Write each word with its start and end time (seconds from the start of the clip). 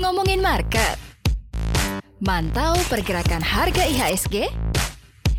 Ngomongin 0.00 0.40
market. 0.40 0.96
Mantau 2.16 2.80
pergerakan 2.88 3.44
harga 3.44 3.84
IHSG? 3.84 4.48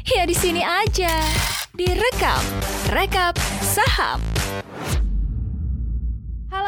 Ya 0.05 0.23
di 0.29 0.38
sini 0.38 0.61
aja. 0.61 1.09
Direkap, 1.73 2.41
rekap 2.93 3.33
saham. 3.65 4.37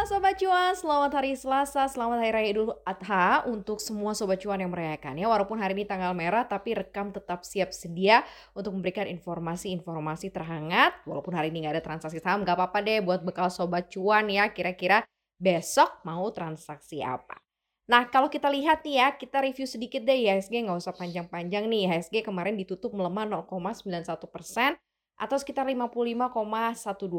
Sobat 0.10 0.42
Cuan, 0.42 0.74
selamat 0.74 1.22
hari 1.22 1.38
Selasa, 1.38 1.86
selamat 1.86 2.26
Hari 2.26 2.32
Raya 2.34 2.50
Idul 2.50 2.74
Adha 2.82 3.46
untuk 3.46 3.78
semua 3.78 4.18
Sobat 4.18 4.42
Cuan 4.42 4.58
yang 4.58 4.74
merayakan 4.74 5.14
ya. 5.14 5.30
Walaupun 5.30 5.62
hari 5.62 5.78
ini 5.78 5.86
tanggal 5.86 6.18
merah, 6.18 6.50
tapi 6.50 6.74
rekam 6.74 7.14
tetap 7.14 7.46
siap 7.46 7.70
sedia 7.70 8.26
untuk 8.58 8.74
memberikan 8.74 9.06
informasi-informasi 9.06 10.34
terhangat. 10.34 10.98
Walaupun 11.06 11.30
hari 11.38 11.54
ini 11.54 11.62
nggak 11.62 11.78
ada 11.78 11.86
transaksi 11.86 12.18
saham, 12.18 12.42
nggak 12.42 12.58
apa-apa 12.58 12.82
deh 12.82 13.06
buat 13.06 13.22
bekal 13.22 13.54
Sobat 13.54 13.94
Cuan 13.94 14.34
ya. 14.34 14.50
Kira-kira 14.50 15.06
besok 15.38 16.02
mau 16.02 16.26
transaksi 16.34 17.06
apa. 17.06 17.38
Nah, 17.86 18.10
kalau 18.10 18.34
kita 18.34 18.50
lihat 18.50 18.82
nih 18.82 19.06
ya, 19.06 19.14
kita 19.14 19.46
review 19.46 19.70
sedikit 19.70 20.02
deh 20.02 20.26
IHSG 20.26 20.66
nggak 20.66 20.90
usah 20.90 20.98
panjang-panjang 20.98 21.70
nih. 21.70 21.86
IHSG 21.86 22.26
kemarin 22.26 22.58
ditutup 22.58 22.98
melemah 22.98 23.46
0,91 23.46 24.26
persen 24.26 24.74
atau 25.20 25.36
sekitar 25.36 25.68
55,12 25.68 26.32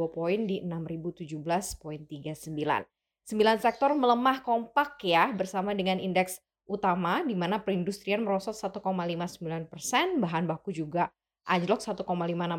poin 0.08 0.40
di 0.48 0.64
6017.39. 0.64 1.76
Sembilan 3.28 3.56
sektor 3.60 3.92
melemah 3.92 4.40
kompak 4.40 5.04
ya 5.04 5.28
bersama 5.30 5.76
dengan 5.76 6.00
indeks 6.00 6.40
utama 6.64 7.20
di 7.20 7.36
mana 7.36 7.60
perindustrian 7.60 8.24
merosot 8.24 8.56
1,59 8.56 9.68
persen, 9.68 10.18
bahan 10.18 10.48
baku 10.48 10.72
juga 10.72 11.12
anjlok 11.44 11.82
1,56 11.82 12.06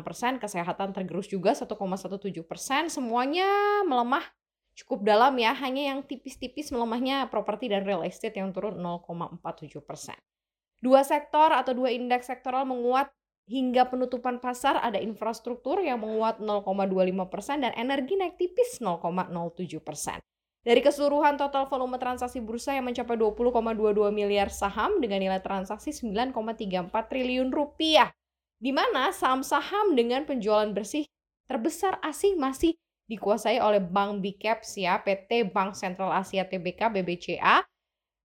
persen, 0.06 0.32
kesehatan 0.38 0.92
tergerus 0.94 1.26
juga 1.26 1.56
1,17 1.56 2.44
persen, 2.44 2.92
semuanya 2.92 3.48
melemah 3.88 4.22
cukup 4.76 5.04
dalam 5.04 5.36
ya, 5.36 5.52
hanya 5.56 5.92
yang 5.92 6.00
tipis-tipis 6.04 6.72
melemahnya 6.72 7.28
properti 7.28 7.68
dan 7.68 7.84
real 7.84 8.04
estate 8.04 8.36
yang 8.40 8.52
turun 8.52 8.76
0,47 8.80 9.80
persen. 9.84 10.16
Dua 10.82 11.04
sektor 11.06 11.52
atau 11.54 11.72
dua 11.72 11.94
indeks 11.94 12.26
sektoral 12.26 12.66
menguat 12.66 13.12
hingga 13.50 13.90
penutupan 13.90 14.38
pasar 14.38 14.78
ada 14.78 15.02
infrastruktur 15.02 15.82
yang 15.82 16.02
menguat 16.02 16.38
0,25 16.38 17.32
persen 17.32 17.66
dan 17.66 17.72
energi 17.74 18.14
naik 18.14 18.38
tipis 18.38 18.78
0,07 18.78 19.82
persen. 19.82 20.18
Dari 20.62 20.78
keseluruhan 20.78 21.34
total 21.34 21.66
volume 21.66 21.98
transaksi 21.98 22.38
bursa 22.38 22.78
yang 22.78 22.86
mencapai 22.86 23.18
20,22 23.18 24.14
miliar 24.14 24.46
saham 24.46 25.02
dengan 25.02 25.18
nilai 25.18 25.42
transaksi 25.42 25.90
9,34 25.90 26.86
triliun 27.10 27.50
rupiah. 27.50 28.14
Di 28.62 28.70
mana 28.70 29.10
saham-saham 29.10 29.98
dengan 29.98 30.22
penjualan 30.22 30.70
bersih 30.70 31.02
terbesar 31.50 31.98
asing 31.98 32.38
masih 32.38 32.78
dikuasai 33.10 33.58
oleh 33.58 33.82
Bank 33.82 34.22
BCAPS 34.22 34.78
ya, 34.78 35.02
PT 35.02 35.50
Bank 35.50 35.74
Sentral 35.74 36.14
Asia 36.14 36.46
Tbk 36.46 36.94
BBCA. 36.94 37.66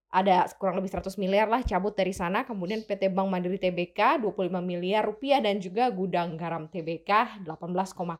Ada 0.08 0.48
kurang 0.56 0.80
lebih 0.80 0.88
100 0.88 1.20
miliar 1.20 1.52
lah 1.52 1.60
cabut 1.60 1.92
dari 1.92 2.16
sana. 2.16 2.48
Kemudian 2.48 2.80
PT 2.84 3.12
Bank 3.12 3.28
Mandiri 3.28 3.60
Tbk 3.60 4.24
25 4.24 4.48
miliar 4.64 5.04
rupiah 5.04 5.44
dan 5.44 5.60
juga 5.60 5.92
Gudang 5.92 6.40
Garam 6.40 6.64
Tbk 6.64 7.44
18,7 7.44 8.16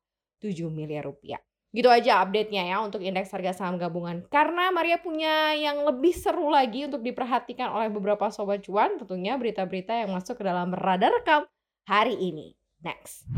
miliar 0.68 1.08
rupiah. 1.08 1.40
Gitu 1.68 1.88
aja 1.92 2.24
update-nya 2.24 2.64
ya 2.64 2.80
untuk 2.80 3.04
indeks 3.04 3.28
harga 3.32 3.52
saham 3.52 3.76
gabungan. 3.76 4.24
Karena 4.32 4.72
Maria 4.72 5.00
punya 5.00 5.52
yang 5.52 5.84
lebih 5.84 6.16
seru 6.16 6.48
lagi 6.48 6.88
untuk 6.88 7.04
diperhatikan 7.04 7.68
oleh 7.72 7.92
beberapa 7.92 8.32
sobat 8.32 8.64
cuan, 8.64 8.96
tentunya 8.96 9.36
berita-berita 9.36 9.92
yang 9.92 10.16
masuk 10.16 10.40
ke 10.40 10.44
dalam 10.48 10.72
radar 10.72 11.12
rekam 11.12 11.44
hari 11.84 12.16
ini. 12.16 12.56
Next. 12.80 13.28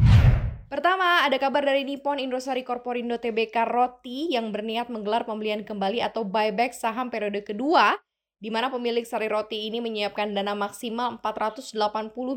Pertama, 0.70 1.26
ada 1.26 1.34
kabar 1.42 1.66
dari 1.66 1.82
Nippon 1.82 2.22
Indosari 2.22 2.62
Corporindo 2.62 3.18
Tbk 3.18 3.66
Roti 3.66 4.30
yang 4.30 4.54
berniat 4.54 4.86
menggelar 4.86 5.26
pembelian 5.26 5.66
kembali 5.66 5.98
atau 5.98 6.22
buyback 6.22 6.70
saham 6.70 7.10
periode 7.10 7.42
kedua, 7.42 7.98
di 8.40 8.48
mana 8.48 8.72
pemilik 8.72 9.04
Sari 9.04 9.28
Roti 9.28 9.68
ini 9.68 9.84
menyiapkan 9.84 10.32
dana 10.32 10.56
maksimal 10.56 11.20
480 11.20 11.76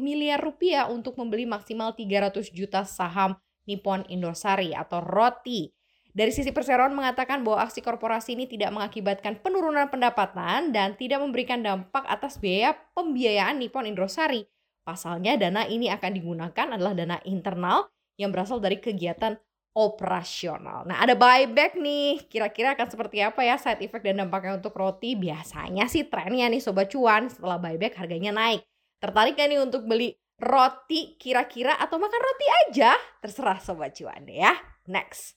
miliar 0.04 0.44
rupiah 0.44 0.92
untuk 0.92 1.16
membeli 1.16 1.48
maksimal 1.48 1.96
300 1.96 2.52
juta 2.52 2.84
saham 2.84 3.40
Nippon 3.64 4.04
Indosari 4.12 4.76
atau 4.76 5.00
Roti. 5.00 5.72
Dari 6.14 6.30
sisi 6.30 6.54
Perseroan 6.54 6.94
mengatakan 6.94 7.42
bahwa 7.42 7.66
aksi 7.66 7.82
korporasi 7.82 8.38
ini 8.38 8.46
tidak 8.46 8.70
mengakibatkan 8.70 9.42
penurunan 9.42 9.90
pendapatan 9.90 10.70
dan 10.70 10.94
tidak 10.94 11.24
memberikan 11.24 11.66
dampak 11.66 12.06
atas 12.06 12.38
biaya 12.38 12.78
pembiayaan 12.94 13.58
Nippon 13.58 13.90
Indosari. 13.90 14.46
Pasalnya 14.84 15.40
dana 15.40 15.66
ini 15.66 15.90
akan 15.90 16.12
digunakan 16.14 16.68
adalah 16.76 16.94
dana 16.94 17.18
internal 17.26 17.90
yang 18.20 18.30
berasal 18.30 18.62
dari 18.62 18.78
kegiatan 18.78 19.40
operasional. 19.74 20.86
Nah, 20.86 21.02
ada 21.02 21.18
buyback 21.18 21.78
nih. 21.78 22.30
Kira-kira 22.30 22.78
akan 22.78 22.88
seperti 22.90 23.26
apa 23.26 23.42
ya 23.42 23.58
side 23.58 23.82
effect 23.82 24.06
dan 24.06 24.22
dampaknya 24.22 24.62
untuk 24.62 24.78
roti? 24.78 25.18
Biasanya 25.18 25.90
sih 25.90 26.06
trennya 26.08 26.48
nih 26.50 26.62
sobat 26.62 26.94
cuan 26.94 27.28
setelah 27.28 27.58
buyback 27.58 27.98
harganya 27.98 28.32
naik. 28.34 28.62
Tertarik 29.02 29.36
gak 29.36 29.50
nih 29.50 29.60
untuk 29.60 29.84
beli 29.90 30.16
roti 30.40 31.18
kira-kira 31.20 31.76
atau 31.76 31.98
makan 31.98 32.22
roti 32.22 32.48
aja? 32.66 32.94
Terserah 33.20 33.60
sobat 33.60 33.98
cuan 33.98 34.24
deh 34.24 34.40
ya. 34.40 34.54
Next. 34.88 35.36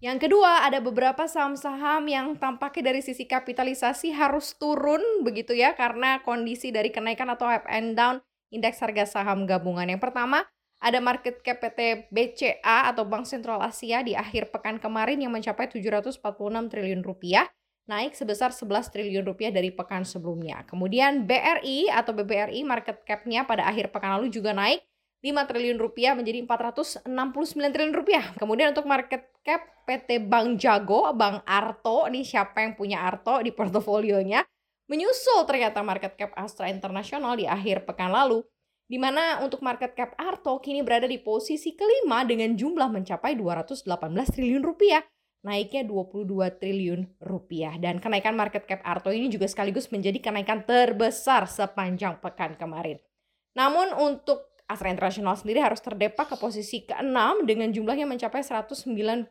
Yang 0.00 0.28
kedua, 0.28 0.64
ada 0.64 0.80
beberapa 0.80 1.28
saham-saham 1.28 2.08
yang 2.08 2.32
tampaknya 2.40 2.88
dari 2.92 3.04
sisi 3.04 3.28
kapitalisasi 3.28 4.16
harus 4.16 4.56
turun 4.56 5.00
begitu 5.20 5.52
ya 5.52 5.76
karena 5.76 6.24
kondisi 6.24 6.72
dari 6.72 6.88
kenaikan 6.88 7.28
atau 7.28 7.44
up 7.44 7.68
and 7.68 8.00
down 8.00 8.16
indeks 8.48 8.80
harga 8.80 9.04
saham 9.04 9.44
gabungan. 9.44 9.84
Yang 9.92 10.08
pertama, 10.08 10.48
ada 10.80 10.98
market 10.98 11.44
cap 11.44 11.60
PT 11.60 12.08
BCA 12.08 12.88
atau 12.88 13.04
Bank 13.04 13.28
Sentral 13.28 13.60
Asia 13.60 14.00
di 14.00 14.16
akhir 14.16 14.48
pekan 14.48 14.80
kemarin 14.80 15.20
yang 15.20 15.28
mencapai 15.28 15.68
746 15.68 16.24
triliun 16.72 17.04
rupiah, 17.04 17.44
naik 17.84 18.16
sebesar 18.16 18.48
11 18.56 18.88
triliun 18.88 19.24
rupiah 19.28 19.52
dari 19.52 19.68
pekan 19.68 20.08
sebelumnya. 20.08 20.64
Kemudian 20.64 21.28
BRI 21.28 21.92
atau 21.92 22.16
BBRI 22.16 22.64
market 22.64 23.04
cap-nya 23.04 23.44
pada 23.44 23.68
akhir 23.68 23.92
pekan 23.92 24.16
lalu 24.16 24.32
juga 24.32 24.56
naik 24.56 24.80
5 25.20 25.48
triliun 25.52 25.76
rupiah 25.76 26.16
menjadi 26.16 26.40
469 26.48 27.04
triliun 27.52 27.92
rupiah. 27.92 28.32
Kemudian 28.40 28.72
untuk 28.72 28.88
market 28.88 29.28
cap 29.44 29.68
PT 29.84 30.24
Bank 30.24 30.56
Jago, 30.56 31.12
Bank 31.12 31.44
Arto, 31.44 32.08
ini 32.08 32.24
siapa 32.24 32.64
yang 32.64 32.72
punya 32.72 33.04
Arto 33.04 33.44
di 33.44 33.52
portofolionya, 33.52 34.40
menyusul 34.88 35.44
ternyata 35.44 35.84
market 35.84 36.16
cap 36.16 36.32
Astra 36.40 36.72
Internasional 36.72 37.36
di 37.36 37.44
akhir 37.44 37.84
pekan 37.84 38.16
lalu 38.16 38.40
di 38.90 38.98
mana 38.98 39.38
untuk 39.46 39.62
market 39.62 39.94
cap 39.94 40.18
Arto 40.18 40.58
kini 40.58 40.82
berada 40.82 41.06
di 41.06 41.22
posisi 41.22 41.78
kelima 41.78 42.26
dengan 42.26 42.58
jumlah 42.58 42.90
mencapai 42.90 43.38
218 43.38 43.86
triliun 44.34 44.66
rupiah, 44.66 45.06
naiknya 45.46 45.86
22 45.86 46.26
triliun 46.58 47.22
rupiah. 47.22 47.78
Dan 47.78 48.02
kenaikan 48.02 48.34
market 48.34 48.66
cap 48.66 48.82
Arto 48.82 49.14
ini 49.14 49.30
juga 49.30 49.46
sekaligus 49.46 49.86
menjadi 49.94 50.18
kenaikan 50.18 50.66
terbesar 50.66 51.46
sepanjang 51.46 52.18
pekan 52.18 52.58
kemarin. 52.58 52.98
Namun 53.54 53.94
untuk 53.94 54.50
Astra 54.66 54.90
International 54.90 55.38
sendiri 55.38 55.62
harus 55.62 55.78
terdepak 55.78 56.34
ke 56.34 56.36
posisi 56.38 56.82
ke-6 56.82 57.46
dengan 57.46 57.70
jumlahnya 57.70 58.10
mencapai 58.10 58.42
198 58.42 59.30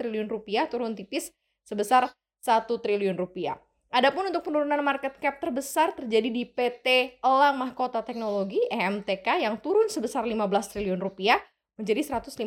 triliun 0.00 0.28
rupiah, 0.28 0.68
turun 0.72 0.96
tipis 0.96 1.28
sebesar 1.68 2.08
1 2.40 2.64
triliun 2.64 3.16
rupiah. 3.16 3.60
Adapun 3.90 4.30
untuk 4.30 4.46
penurunan 4.46 4.78
market 4.86 5.18
cap 5.18 5.42
terbesar 5.42 5.90
terjadi 5.98 6.30
di 6.30 6.46
PT 6.46 7.18
Elang 7.26 7.58
Mahkota 7.58 8.06
Teknologi 8.06 8.62
EMTK 8.70 9.42
yang 9.42 9.58
turun 9.58 9.90
sebesar 9.90 10.22
15 10.22 10.46
triliun 10.46 11.02
rupiah 11.02 11.42
menjadi 11.74 12.22
154 12.22 12.38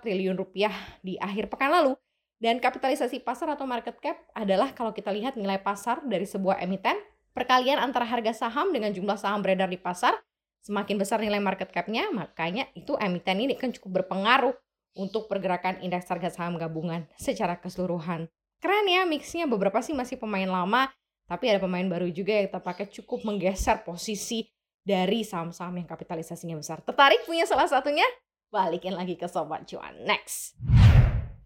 triliun 0.00 0.32
rupiah 0.32 0.72
di 1.04 1.20
akhir 1.20 1.52
pekan 1.52 1.76
lalu. 1.76 1.92
Dan 2.40 2.56
kapitalisasi 2.56 3.20
pasar 3.20 3.52
atau 3.52 3.68
market 3.68 4.00
cap 4.00 4.16
adalah 4.32 4.72
kalau 4.72 4.96
kita 4.96 5.12
lihat 5.12 5.36
nilai 5.36 5.60
pasar 5.60 6.00
dari 6.08 6.24
sebuah 6.24 6.56
emiten, 6.64 6.96
perkalian 7.36 7.76
antara 7.76 8.08
harga 8.08 8.48
saham 8.48 8.72
dengan 8.72 8.88
jumlah 8.88 9.20
saham 9.20 9.44
beredar 9.44 9.68
di 9.68 9.76
pasar, 9.76 10.16
semakin 10.64 10.96
besar 10.96 11.20
nilai 11.20 11.42
market 11.42 11.68
cap-nya, 11.68 12.08
makanya 12.16 12.64
itu 12.72 12.96
emiten 12.96 13.44
ini 13.44 13.60
kan 13.60 13.76
cukup 13.76 14.00
berpengaruh 14.00 14.56
untuk 14.96 15.28
pergerakan 15.28 15.84
indeks 15.84 16.08
harga 16.08 16.32
saham 16.32 16.56
gabungan 16.56 17.04
secara 17.20 17.60
keseluruhan. 17.60 18.32
Keren 18.58 18.90
ya 18.90 19.06
mixnya, 19.06 19.46
beberapa 19.46 19.78
sih 19.78 19.94
masih 19.94 20.18
pemain 20.18 20.50
lama, 20.50 20.90
tapi 21.30 21.46
ada 21.46 21.62
pemain 21.62 21.86
baru 21.86 22.10
juga 22.10 22.34
yang 22.34 22.50
pakai 22.50 22.90
cukup 22.90 23.22
menggeser 23.22 23.86
posisi 23.86 24.50
dari 24.82 25.22
saham-saham 25.22 25.78
yang 25.78 25.86
kapitalisasinya 25.86 26.58
besar. 26.58 26.82
Tertarik 26.82 27.22
punya 27.22 27.46
salah 27.46 27.70
satunya? 27.70 28.06
Balikin 28.50 28.98
lagi 28.98 29.14
ke 29.14 29.30
Sobat 29.30 29.68
Cuan. 29.68 30.02
Next. 30.02 30.58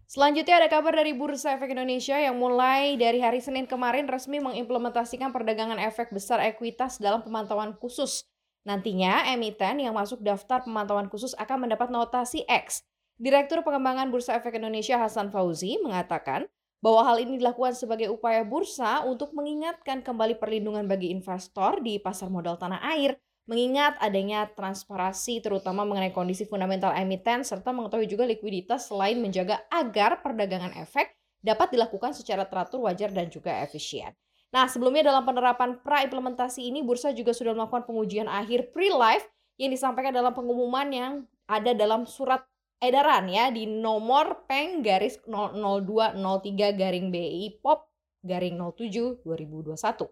Selanjutnya 0.07 0.61
ada 0.61 0.69
kabar 0.69 0.93
dari 0.93 1.13
Bursa 1.13 1.57
Efek 1.57 1.73
Indonesia 1.73 2.15
yang 2.17 2.37
mulai 2.37 2.95
dari 3.01 3.17
hari 3.17 3.41
Senin 3.41 3.65
kemarin 3.65 4.05
resmi 4.05 4.37
mengimplementasikan 4.37 5.33
perdagangan 5.33 5.81
efek 5.81 6.13
besar 6.13 6.37
ekuitas 6.45 7.01
dalam 7.01 7.25
pemantauan 7.25 7.73
khusus. 7.81 8.25
Nantinya 8.63 9.27
emiten 9.33 9.83
yang 9.83 9.97
masuk 9.97 10.23
daftar 10.23 10.63
pemantauan 10.63 11.11
khusus 11.11 11.35
akan 11.35 11.67
mendapat 11.67 11.91
notasi 11.91 12.45
X. 12.47 12.85
Direktur 13.19 13.65
Pengembangan 13.65 14.07
Bursa 14.09 14.37
Efek 14.39 14.55
Indonesia 14.55 14.95
Hasan 15.01 15.33
Fauzi 15.33 15.81
mengatakan 15.83 16.47
bahwa 16.83 17.07
hal 17.07 17.23
ini 17.23 17.39
dilakukan 17.39 17.79
sebagai 17.79 18.11
upaya 18.11 18.43
bursa 18.43 19.07
untuk 19.07 19.31
mengingatkan 19.31 20.03
kembali 20.03 20.35
perlindungan 20.35 20.83
bagi 20.83 21.15
investor 21.15 21.79
di 21.79 21.95
pasar 21.95 22.27
modal 22.27 22.59
tanah 22.59 22.83
air, 22.91 23.15
mengingat 23.47 23.95
adanya 24.03 24.51
transparansi 24.51 25.39
terutama 25.39 25.87
mengenai 25.87 26.11
kondisi 26.11 26.43
fundamental 26.43 26.91
emiten 26.91 27.47
serta 27.47 27.71
mengetahui 27.71 28.11
juga 28.11 28.27
likuiditas 28.27 28.91
selain 28.91 29.15
menjaga 29.23 29.63
agar 29.71 30.19
perdagangan 30.19 30.75
efek 30.75 31.15
dapat 31.39 31.71
dilakukan 31.71 32.11
secara 32.11 32.43
teratur, 32.43 32.83
wajar, 32.83 33.15
dan 33.15 33.31
juga 33.31 33.63
efisien. 33.63 34.11
Nah, 34.51 34.67
sebelumnya 34.67 35.07
dalam 35.07 35.23
penerapan 35.23 35.79
pra-implementasi 35.79 36.67
ini, 36.67 36.83
Bursa 36.83 37.15
juga 37.15 37.31
sudah 37.31 37.55
melakukan 37.55 37.87
pengujian 37.87 38.27
akhir 38.27 38.75
pre-live 38.75 39.23
yang 39.55 39.71
disampaikan 39.71 40.11
dalam 40.11 40.31
pengumuman 40.35 40.87
yang 40.91 41.13
ada 41.47 41.75
dalam 41.75 42.07
surat 42.07 42.43
edaran 42.83 43.31
ya 43.31 43.47
di 43.47 43.63
nomor 43.63 44.43
peng 44.43 44.83
garis 44.83 45.15
0203 45.23 46.75
garing 46.75 47.07
BI 47.07 47.63
POP 47.63 47.87
garing 48.19 48.59
07 48.59 49.23
2021. 49.23 50.11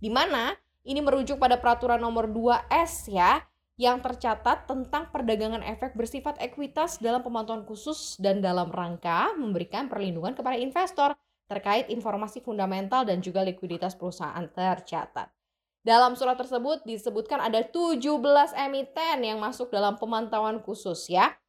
Di 0.00 0.12
mana 0.12 0.52
ini 0.84 1.00
merujuk 1.00 1.40
pada 1.40 1.56
peraturan 1.56 2.00
nomor 2.00 2.28
2S 2.28 3.08
ya 3.08 3.40
yang 3.80 4.04
tercatat 4.04 4.68
tentang 4.68 5.08
perdagangan 5.08 5.64
efek 5.64 5.96
bersifat 5.96 6.36
ekuitas 6.36 7.00
dalam 7.00 7.24
pemantauan 7.24 7.64
khusus 7.64 8.20
dan 8.20 8.44
dalam 8.44 8.68
rangka 8.68 9.32
memberikan 9.40 9.88
perlindungan 9.88 10.36
kepada 10.36 10.60
investor 10.60 11.16
terkait 11.48 11.88
informasi 11.88 12.44
fundamental 12.44 13.08
dan 13.08 13.24
juga 13.24 13.40
likuiditas 13.40 13.96
perusahaan 13.96 14.44
tercatat. 14.52 15.32
Dalam 15.80 16.12
surat 16.12 16.36
tersebut 16.36 16.84
disebutkan 16.84 17.40
ada 17.40 17.64
17 17.64 18.04
emiten 18.52 19.16
yang 19.24 19.40
masuk 19.40 19.72
dalam 19.72 19.96
pemantauan 19.96 20.60
khusus 20.60 21.08
ya. 21.08 21.39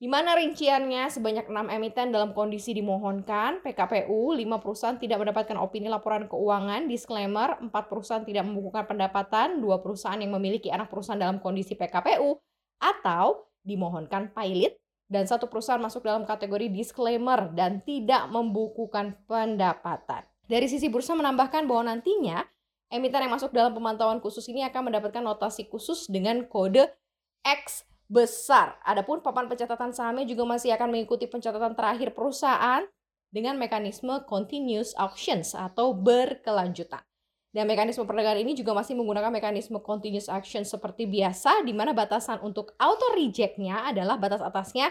Di 0.00 0.08
mana 0.08 0.32
rinciannya? 0.32 1.12
Sebanyak 1.12 1.52
6 1.52 1.76
emiten 1.76 2.08
dalam 2.08 2.32
kondisi 2.32 2.72
dimohonkan, 2.72 3.60
PKPU, 3.60 4.32
5 4.32 4.64
perusahaan 4.64 4.96
tidak 4.96 5.20
mendapatkan 5.20 5.60
opini 5.60 5.92
laporan 5.92 6.24
keuangan, 6.24 6.88
disclaimer, 6.88 7.60
4 7.60 7.68
perusahaan 7.68 8.24
tidak 8.24 8.48
membukukan 8.48 8.88
pendapatan, 8.88 9.60
2 9.60 9.84
perusahaan 9.84 10.16
yang 10.16 10.32
memiliki 10.32 10.72
anak 10.72 10.88
perusahaan 10.88 11.20
dalam 11.20 11.36
kondisi 11.44 11.76
PKPU, 11.76 12.32
atau 12.80 13.44
dimohonkan 13.60 14.32
pilot, 14.32 14.80
dan 15.12 15.28
satu 15.28 15.52
perusahaan 15.52 15.84
masuk 15.84 16.00
dalam 16.00 16.24
kategori 16.24 16.72
disclaimer 16.72 17.52
dan 17.52 17.84
tidak 17.84 18.24
membukukan 18.32 19.20
pendapatan. 19.28 20.24
Dari 20.48 20.64
sisi 20.64 20.88
bursa 20.88 21.12
menambahkan 21.12 21.68
bahwa 21.68 21.92
nantinya 21.92 22.40
emiten 22.88 23.28
yang 23.28 23.36
masuk 23.36 23.52
dalam 23.52 23.76
pemantauan 23.76 24.24
khusus 24.24 24.48
ini 24.48 24.64
akan 24.64 24.88
mendapatkan 24.88 25.20
notasi 25.20 25.68
khusus 25.68 26.08
dengan 26.08 26.48
kode 26.48 26.88
X 27.44 27.89
besar. 28.10 28.74
Adapun 28.82 29.22
papan 29.22 29.46
pencatatan 29.46 29.94
sahamnya 29.94 30.26
juga 30.26 30.42
masih 30.42 30.74
akan 30.74 30.90
mengikuti 30.90 31.30
pencatatan 31.30 31.78
terakhir 31.78 32.10
perusahaan 32.10 32.82
dengan 33.30 33.54
mekanisme 33.54 34.26
continuous 34.26 34.90
auctions 34.98 35.54
atau 35.54 35.94
berkelanjutan. 35.94 37.00
Dan 37.50 37.66
mekanisme 37.70 38.06
perdagangan 38.06 38.42
ini 38.42 38.58
juga 38.58 38.74
masih 38.74 38.98
menggunakan 38.98 39.30
mekanisme 39.30 39.78
continuous 39.82 40.30
auction 40.30 40.66
seperti 40.66 41.06
biasa 41.06 41.62
di 41.62 41.74
mana 41.74 41.94
batasan 41.94 42.42
untuk 42.42 42.74
auto 42.78 43.14
rejectnya 43.14 43.90
adalah 43.90 44.18
batas 44.18 44.42
atasnya 44.42 44.90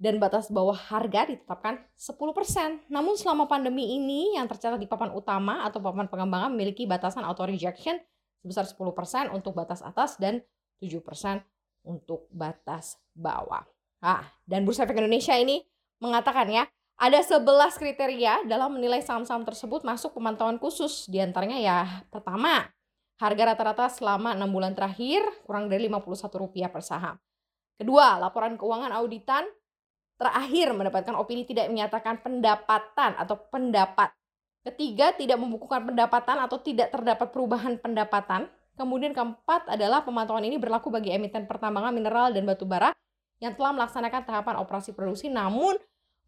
dan 0.00 0.16
batas 0.16 0.48
bawah 0.48 0.76
harga 0.76 1.28
ditetapkan 1.28 1.84
10%. 1.96 2.88
Namun 2.88 3.16
selama 3.16 3.44
pandemi 3.44 3.96
ini 3.96 4.40
yang 4.40 4.48
tercatat 4.48 4.80
di 4.80 4.88
papan 4.88 5.12
utama 5.12 5.68
atau 5.68 5.84
papan 5.84 6.08
pengembangan 6.08 6.52
memiliki 6.52 6.88
batasan 6.88 7.28
auto 7.28 7.44
rejection 7.44 8.00
sebesar 8.40 8.64
10% 8.68 9.36
untuk 9.36 9.52
batas 9.52 9.84
atas 9.84 10.16
dan 10.16 10.40
7% 10.80 11.51
untuk 11.82 12.26
batas 12.30 12.98
bawah. 13.14 13.62
Ah, 14.02 14.26
dan 14.46 14.66
Bursa 14.66 14.82
Efek 14.82 14.98
Indonesia 14.98 15.34
ini 15.38 15.62
mengatakan 16.02 16.50
ya, 16.50 16.66
ada 16.98 17.18
11 17.18 17.42
kriteria 17.78 18.46
dalam 18.46 18.74
menilai 18.74 19.02
saham-saham 19.02 19.42
tersebut 19.46 19.82
masuk 19.82 20.14
pemantauan 20.14 20.58
khusus. 20.58 21.06
Di 21.10 21.18
antaranya 21.22 21.58
ya, 21.58 21.78
pertama, 22.10 22.66
harga 23.18 23.42
rata-rata 23.54 23.86
selama 23.90 24.34
6 24.34 24.50
bulan 24.50 24.72
terakhir 24.74 25.22
kurang 25.46 25.70
dari 25.70 25.86
Rp51 25.86 26.70
per 26.70 26.82
saham. 26.82 27.16
Kedua, 27.78 28.18
laporan 28.22 28.54
keuangan 28.54 28.94
auditan 28.94 29.46
terakhir 30.14 30.70
mendapatkan 30.70 31.18
opini 31.18 31.42
tidak 31.42 31.66
menyatakan 31.66 32.22
pendapatan 32.22 33.18
atau 33.18 33.34
pendapat. 33.50 34.14
Ketiga, 34.62 35.10
tidak 35.18 35.42
membukukan 35.42 35.90
pendapatan 35.90 36.38
atau 36.38 36.62
tidak 36.62 36.94
terdapat 36.94 37.34
perubahan 37.34 37.82
pendapatan. 37.82 38.46
Kemudian 38.72 39.12
keempat 39.12 39.68
adalah 39.68 40.00
pemantauan 40.00 40.48
ini 40.48 40.56
berlaku 40.56 40.88
bagi 40.88 41.12
emiten 41.12 41.44
pertambangan 41.44 41.92
mineral 41.92 42.32
dan 42.32 42.48
batu 42.48 42.64
bara 42.64 42.96
yang 43.42 43.52
telah 43.52 43.76
melaksanakan 43.76 44.24
tahapan 44.24 44.56
operasi 44.62 44.96
produksi 44.96 45.28
namun 45.28 45.76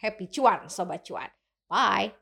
Happy 0.01 0.25
cuan, 0.33 0.65
sobat 0.73 1.05
cuan. 1.05 1.29
Bye. 1.69 2.17